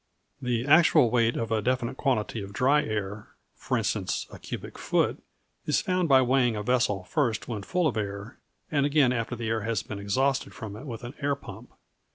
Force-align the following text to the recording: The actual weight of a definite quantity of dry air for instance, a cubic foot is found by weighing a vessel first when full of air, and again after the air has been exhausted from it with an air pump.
The 0.41 0.65
actual 0.65 1.11
weight 1.11 1.37
of 1.37 1.51
a 1.51 1.61
definite 1.61 1.95
quantity 1.95 2.41
of 2.41 2.53
dry 2.53 2.81
air 2.81 3.27
for 3.55 3.77
instance, 3.77 4.25
a 4.33 4.39
cubic 4.39 4.79
foot 4.79 5.21
is 5.67 5.79
found 5.79 6.09
by 6.09 6.23
weighing 6.23 6.55
a 6.55 6.63
vessel 6.63 7.03
first 7.03 7.47
when 7.47 7.61
full 7.61 7.85
of 7.85 7.95
air, 7.97 8.39
and 8.71 8.83
again 8.83 9.13
after 9.13 9.35
the 9.35 9.47
air 9.49 9.61
has 9.61 9.83
been 9.83 9.99
exhausted 9.99 10.55
from 10.55 10.75
it 10.75 10.87
with 10.87 11.03
an 11.03 11.13
air 11.21 11.35
pump. 11.35 11.73